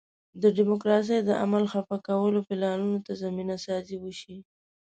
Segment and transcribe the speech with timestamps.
[0.41, 4.37] د ډیموکراسۍ د عمل خفه کولو پلانونو ته زمینه سازي وشي.